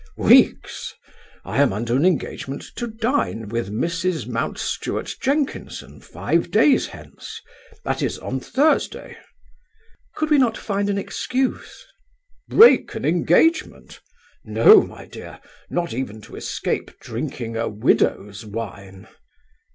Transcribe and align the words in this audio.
"Weeks! 0.17 0.95
I 1.45 1.61
am 1.61 1.71
under 1.71 1.95
an 1.95 2.05
engagement 2.05 2.63
to 2.77 2.87
dine 2.87 3.49
with 3.49 3.69
Mrs 3.71 4.25
Mountstuart 4.25 5.13
Jenkinson 5.21 5.99
five 6.01 6.49
days 6.49 6.87
hence: 6.87 7.39
that 7.83 8.01
is, 8.01 8.17
on 8.17 8.39
Thursday." 8.39 9.15
"Could 10.15 10.31
we 10.31 10.39
not 10.39 10.57
find 10.57 10.89
an 10.89 10.97
excuse?" 10.97 11.85
"Break 12.49 12.95
an 12.95 13.05
engagement? 13.05 13.99
No, 14.43 14.81
my 14.81 15.05
dear, 15.05 15.39
not 15.69 15.93
even 15.93 16.19
to 16.21 16.35
escape 16.35 16.99
drinking 16.99 17.55
a 17.55 17.69
widow's 17.69 18.43
wine." 18.43 19.07